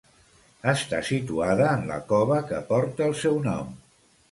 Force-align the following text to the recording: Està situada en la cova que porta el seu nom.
Està 0.71 1.01
situada 1.09 1.67
en 1.73 1.85
la 1.91 1.99
cova 2.13 2.41
que 2.53 2.65
porta 2.73 3.09
el 3.11 3.17
seu 3.23 3.39
nom. 3.47 3.73